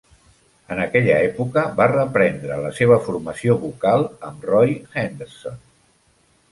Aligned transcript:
En 0.75 0.79
aquella 0.85 1.17
època 1.25 1.65
va 1.81 1.87
reprendre 1.91 2.57
la 2.65 2.73
seva 2.81 2.99
formació 3.09 3.59
vocal 3.67 4.09
amb 4.31 4.53
Roy 4.53 4.77
Henderson. 5.05 5.63